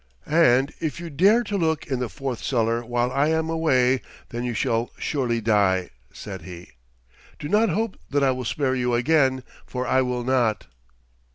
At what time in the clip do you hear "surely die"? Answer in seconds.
4.97-5.91